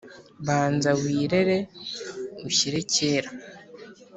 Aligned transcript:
Banza 0.45 0.91
wirere 1.01 1.57
ushyire 2.47 2.79
kera, 2.93 3.29